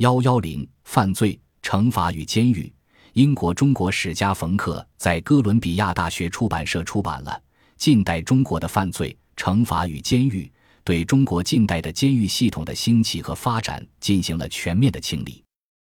[0.00, 2.72] 幺幺零犯罪、惩罚与监狱。
[3.12, 7.30] 英国中国史家冯克在哥伦比亚大学出版社出版了
[7.76, 10.44] 《近代中国的犯罪、惩罚与监狱》，
[10.84, 15.44] 对中国近代的监狱系统的兴起和发展进行了全面的清理。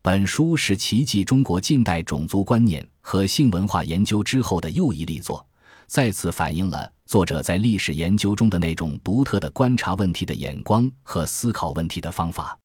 [0.00, 5.46] 本书是奇迹中国近代种族观念和性文化研究之后的又一力作，
[5.86, 12.58] 再次反映了作者在历史研究中的那种独特的观察问题的眼光和思考问题的方法。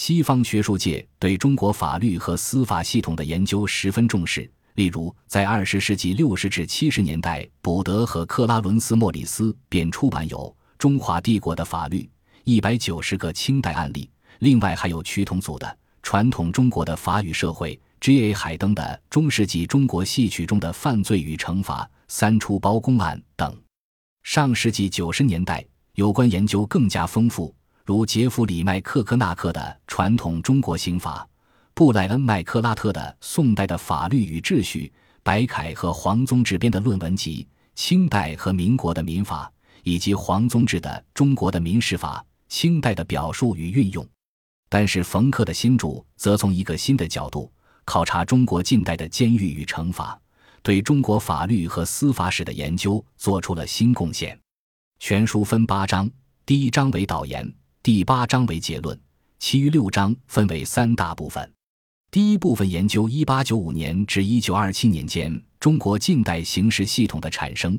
[0.00, 4.48] 西方学术界对中国法律和司法系统的研究十分重视。
[4.74, 10.38] 例如，在二十世纪六十至七十年代，卜德和克拉伦斯·莫里斯便出版有
[10.78, 12.02] 《中华帝国的法律》
[12.44, 15.66] 一百九十个清代案例，另外还有曲同组的
[16.00, 18.26] 《传统中国的法与社会》，G.
[18.26, 18.32] A.
[18.32, 23.52] 海登的《中世纪中国戏曲中的犯罪与惩罚》《三出包公案》等。
[24.22, 27.52] 上世纪九十年代，有关研究更加丰富。
[27.88, 31.26] 如杰弗里·麦克科纳克的《传统中国刑法》，
[31.72, 39.50] 布莱恩·麦克拉特的《宋代的法律与秩序》，白凯和黄宗治编的论文集《清代和民国的民法》，
[39.84, 44.04] 以及黄宗治的《中国的民事法：清代的表述与运用》。
[44.68, 47.50] 但是，冯克的新著则从一个新的角度
[47.86, 50.20] 考察中国近代的监狱与惩罚，
[50.62, 54.38] 对中国法律和司法史的研究做出了新贡献。
[54.98, 56.10] 全书分八章，
[56.44, 57.50] 第一章为导言。
[57.80, 58.98] 第八章为结论，
[59.38, 61.50] 其余六章分为三大部分。
[62.10, 67.78] 第一部分研究1895年至1927年间中国近代刑事系统的产生，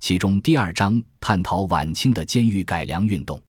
[0.00, 3.40] 其中第二章探讨晚清的监狱改良运动，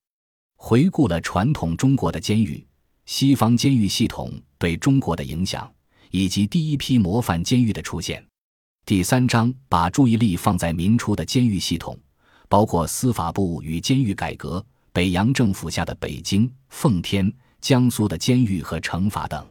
[0.57, 2.63] 回顾了传统中国的监狱、
[3.05, 5.71] 西方监狱系统对中国的影响，
[6.11, 8.23] 以及第一批模范监狱的出现。
[8.85, 11.97] 第三章把注意力放在民初的监狱系统，
[12.49, 14.63] 包括司法部与监狱改革。
[14.95, 17.29] 北洋政府下的北京、奉天、
[17.59, 19.45] 江苏的监狱和惩罚等。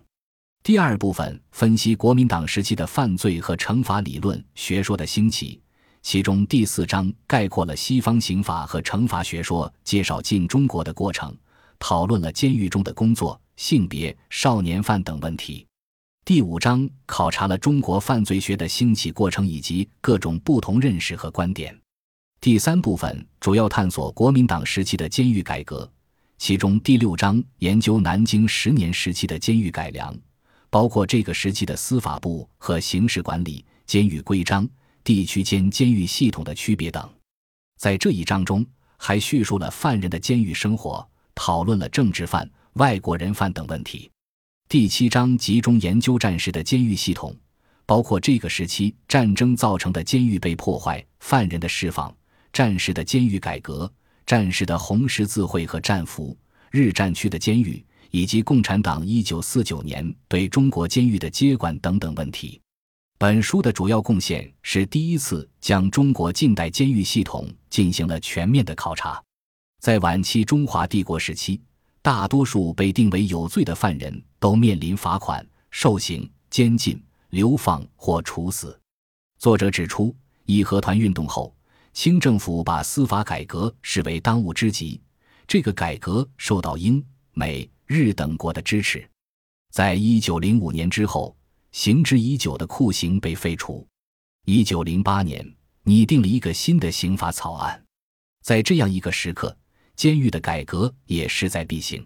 [0.62, 5.60] 第二部分分析国民党时期的犯罪和惩罚理论学说的兴起，
[6.00, 11.36] 其中第四章概括了西方刑法和惩罚学说，介绍进中国的过程，
[11.78, 15.66] 讨论了监狱中的工作、性别、少年犯等问题。
[16.24, 21.78] 第五章考察了中国犯罪学的兴起过程以及各种不同认识和观点。
[22.44, 25.90] 第三部分主要探索国民党时期的监狱改革，
[26.36, 30.14] 其中第六章研究南京十年时期的监狱改良，
[30.68, 34.68] 包括这个时期的司法部和刑事管理、监狱规章、
[35.02, 37.10] 地区间监狱系统的区别等。
[37.78, 38.62] 在这一章中，
[38.98, 44.10] 还叙述了犯人的监狱生活，讨论了政治犯、外国人犯等问题。
[44.68, 47.34] 第七章集中研究战时的监狱系统，
[47.86, 52.14] 包括这个时期战争造成的监狱被破坏、犯人的释放。
[52.54, 53.92] 战时的监狱改革、
[54.24, 56.38] 战时的红十字会和战俘、
[56.70, 62.60] 日战区的监狱，以及共产党一九四九年对中国监狱的接管等等问题。
[63.18, 69.20] 本书的主要贡献是第一次将中国近代监狱系统进行了全面的考察。
[69.80, 71.60] 在晚期中华帝国时期，
[72.02, 78.78] 大多数被定为有罪的犯人都面临罚款、受刑、监禁、流放或处死。
[79.40, 80.14] 作者指出，
[80.46, 81.52] 义和团运动后。
[81.94, 85.00] 清政府把司法改革视为当务之急，
[85.46, 89.08] 这个改革受到英、美、日等国的支持。
[89.70, 91.34] 在一九零五年之后，
[91.70, 93.86] 行之已久的酷刑被废除。
[94.44, 95.48] 一九零八年，
[95.84, 97.80] 拟定了一个新的刑法草案。
[98.42, 99.56] 在这样一个时刻，
[99.94, 102.04] 监狱的改革也势在必行。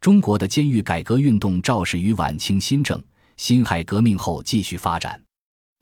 [0.00, 3.02] 中国的监狱改革运动肇始于晚清新政、
[3.36, 5.20] 辛亥革命后继续发展。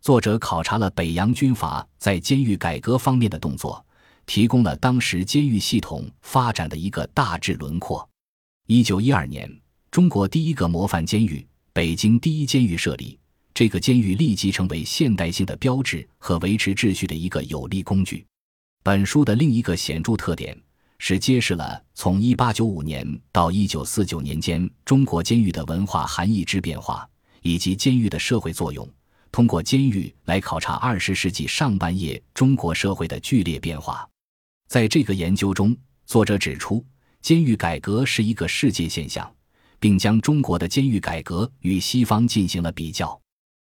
[0.04, 3.82] 作者考察了北洋军阀在监狱改革方面的动作，
[4.26, 8.06] 提供了当时监狱系统发展的一个大致轮廓。
[8.66, 9.50] 一九一二年，
[9.90, 13.18] 中国第一个模范监狱——北京第一监狱设立，
[13.54, 18.26] 这个监狱立即成为现代性的标志和维持秩序的一个有力工具。
[18.82, 20.54] 本书的另一个显著特点
[20.98, 27.08] 是揭示了从一八九五年到一九四九年间中国监狱的文化含义之变化，
[27.40, 28.86] 以及监狱的社会作用。
[29.34, 34.08] 通过监狱来考察二十世纪上半叶中国社会的剧烈变化，
[34.68, 35.76] 在这个研究中，
[36.06, 36.86] 作者指出，
[37.20, 39.28] 监狱改革是一个世界现象，
[39.80, 43.20] 并将中国的监狱改革与西方进行了比较。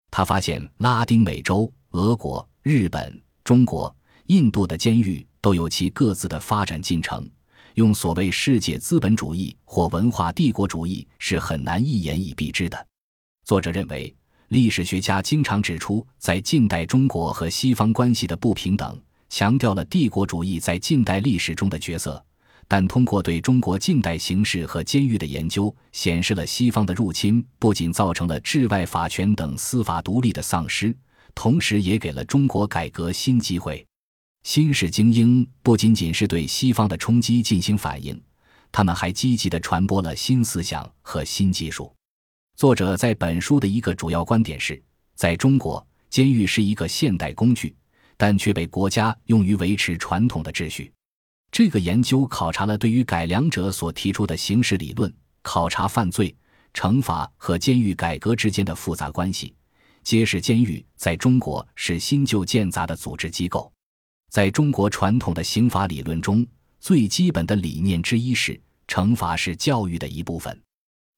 [0.09, 3.93] 他发现，拉丁美洲、俄国、日本、中国、
[4.27, 7.29] 印度的监狱都有其各自的发展进程，
[7.75, 12.87] 用所谓世界资本主义或文化帝国主义是很难一言以蔽之的。
[13.45, 14.15] 作者认为。
[14.49, 22.23] 历史学家经常指出，在近代中国和西方关系的不平等，强调了帝国主义在近代历史中的角色。
[22.69, 30.97] 但通过对中国近代形势和监狱的研究，显示了西方的入侵不仅造成了治外法权等司法独立的丧失，
[31.35, 33.85] 同时也给了中国改革新机会。
[34.43, 38.21] 新式精英不仅仅是对西方的冲击进行反应，
[38.71, 41.93] 他们还积极地传播了新思想和新技术。
[42.57, 44.83] 作者在本书的一个主要观点是，
[45.15, 47.77] 在中国，监狱是一个现代工具，
[48.17, 50.91] 但却被国家用于维持传统的秩序。
[51.53, 56.35] 这个研究考察了对于改良者所提出的刑事理论，考察犯罪、
[56.73, 59.55] 惩罚和监狱改革之间的复杂关系，
[60.03, 63.71] 揭示监狱在中国是新旧建杂的组织机构。
[64.31, 66.47] 在中国传统的刑法理论中，
[66.81, 70.59] 最基本的理念之一是惩罚是教育的一部分。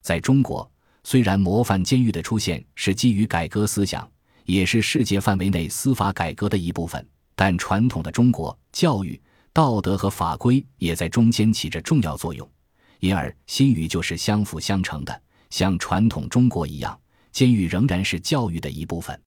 [0.02, 0.68] 在中国，
[1.10, 4.06] 虽然模范监狱的出现是基于改革思想，
[4.44, 9.18] 也是世界范围内司法改革的一部分，但传统的中国教育。
[9.54, 12.46] 道德和法规也在中间起着重要作用，
[13.00, 15.22] 因而新语就是相辅相成的。
[15.48, 17.00] 像传统中国一样，
[17.32, 19.18] 监狱仍然是教育的一部分。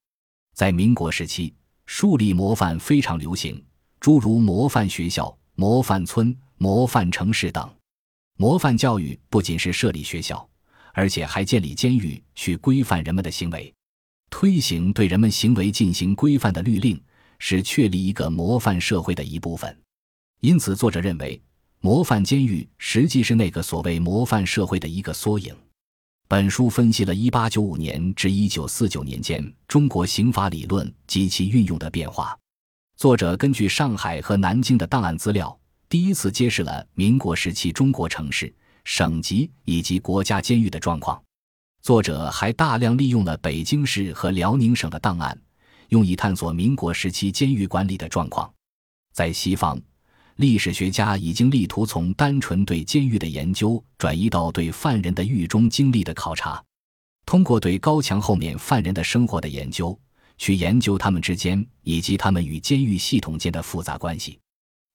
[0.54, 1.52] 在民国时期，
[1.88, 3.60] 树立模范非常流行，
[4.00, 7.68] 诸如模范学校、模范村、模范城市等。
[8.38, 10.48] 模范教育不仅是设立学校，
[10.94, 13.74] 而且还建立监狱去规范人们的行为，
[14.30, 17.02] 推行对人们行为进行规范的律令，
[17.40, 19.78] 是确立一个模范社会的一部分。
[20.42, 21.42] 因此，作者认为，
[21.80, 25.56] 模范监狱实际是那个所谓模范社会的一个缩影。
[26.28, 32.38] 本书分析了1895年至1949年间中国刑法理论及其运用的变化。
[32.96, 35.60] 作者根据上海和南京的档案资料，
[35.90, 41.22] 第一次揭示了民国时期中国城市、省级以及国家监狱的状况。
[41.82, 45.40] 作者还大量利用了北京市和辽宁省的档案，
[45.90, 48.52] 用以探索民国时期监狱管理的状况。
[49.14, 49.82] 在西方。
[50.38, 56.64] 历史学家已经力图从单纯对监狱的研究转移到对犯人的狱中经历的考察，
[57.28, 59.96] 通过对高墙后面犯人的生活的研究，
[60.40, 64.40] 去研究他们之间以及他们与监狱系统间的复杂关系。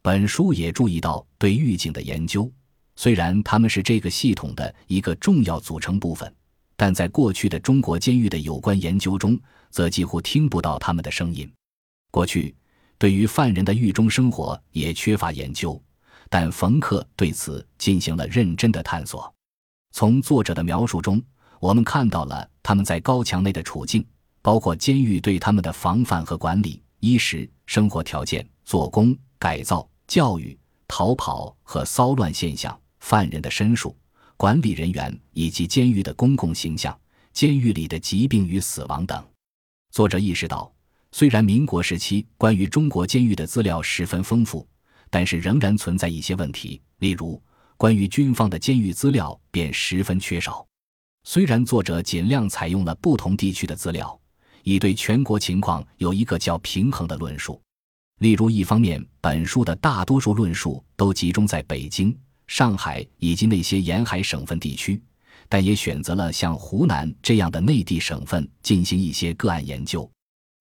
[0.03, 2.51] 本书也注意到对狱警的研究，
[2.97, 6.35] 虽然他们是这个系统的一个重要组成部分，
[6.77, 9.39] 但在过去的中国监狱的有关研究中，
[9.71, 11.51] 则几乎听不到他们的声音。
[12.11, 12.55] 过去。
[12.99, 15.79] 对于犯人的狱中生活也缺乏研究，
[16.31, 19.31] 但冯克对此进行了认真的探索。
[19.93, 21.23] 从作者的描述中，
[21.61, 24.03] 我们看到了他们在高墙内的处境，
[24.41, 30.59] 包括监狱对他们的防范和管理、衣食生活条件、做工、改造、教育、
[30.89, 32.75] 逃跑和骚乱现象、
[33.07, 33.97] 犯人的申诉、
[34.37, 36.99] 管理人员以及监狱的公共形象、
[37.33, 39.25] 监狱里的疾病与死亡等。
[39.93, 40.73] 作者意识到。
[41.13, 44.67] 虽然民国时期关于中国监狱的资料十分丰富，
[45.09, 46.83] 但是仍然存在一些问题。
[46.99, 47.41] 例如，
[47.77, 50.67] 关于军方的监狱资料便十分缺少。
[51.23, 54.21] 虽然作者尽量采用了不同地区的资料，
[54.65, 57.63] 以对全国情况有一个较平衡的论述。
[58.19, 62.15] 例如，一方面，本书的大多数论述都集中在北京、
[62.47, 65.01] 上海以及那些沿海省份地区，
[65.49, 70.09] 但也选择了像湖南这样的内地省份进行一些个案研究。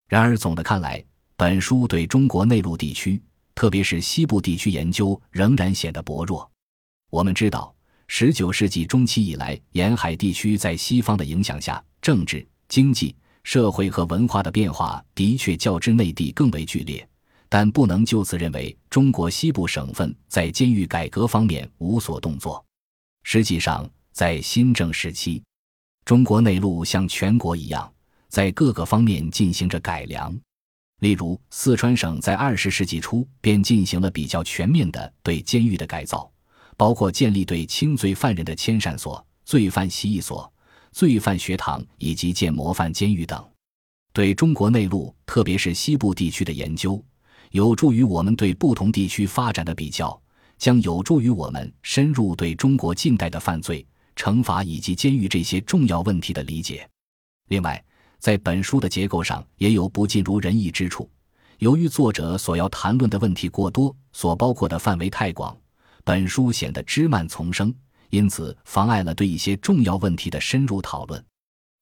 [0.07, 1.03] 然而，总的看来，
[1.35, 3.21] 本书对中国内陆地区，
[3.53, 6.49] 特别是西部地区研究仍然显得薄弱。
[7.09, 7.73] 我们知道，
[8.07, 17.07] 十九世纪中期以来，沿海地区在西方的影响下，政治、经济、社会和文化的变化的确较之内地更为剧烈，
[17.57, 22.61] 但不能就此认为中国西部省份在监狱改革方面无所动作。
[23.23, 25.41] 实际上，在新政时期，
[26.03, 27.89] 中国内陆像全国一样。
[28.27, 30.37] 在各个方面进行着改良，
[30.99, 36.29] 例如四川省在二十世纪初便进行了比较全面的对监狱的改造，
[36.75, 40.51] 包括建立对轻罪犯人的迁善所、罪犯习役所、
[40.91, 43.49] 罪犯学堂以及建模范监狱等。
[44.11, 47.01] 对中国内陆，特别是西部地区的研究，
[47.51, 50.19] 有助于我们对不同地区发展的比较，
[50.57, 53.85] 将有助于我们深入对中国近代的犯罪、
[54.15, 56.87] 惩罚以及监狱这些重要问题的理解。
[57.49, 57.83] 另外，
[58.19, 61.09] 在本书的结构上也有不尽如人意之处，
[61.59, 65.55] 由于作者所要谈论的问题过多，所包括的范围太广，
[66.03, 67.73] 本书显得枝蔓丛生，
[68.09, 71.23] 因此妨碍了对一些重要问题的深入讨论。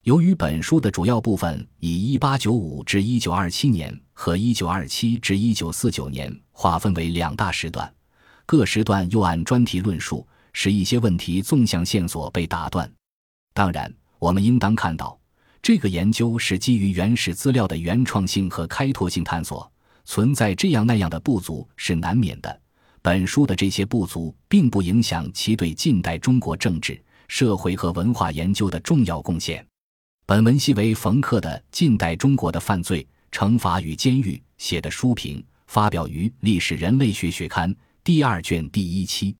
[0.03, 7.93] 由于本书的主要部分以1895至1927年和1927至1949年划分为两大时段，
[8.45, 12.89] 各时段又按专题论述，使一些问题纵向线索被打断。
[13.53, 15.19] 当然，我们应当看到。
[15.61, 19.69] 这个研究是基于原始资料的原创性和开拓性探索，
[20.05, 22.61] 存在这样那样的不足是难免的。
[23.01, 29.67] 本书的这些不足，并不影响其对近代中国政治、社会和文化研究的重要贡献。
[30.25, 37.73] 本文系为冯克的《近代中国的犯罪、惩罚与监狱》写的书评，发表于《历史人类学学刊》
[38.03, 39.35] 第二卷第一期。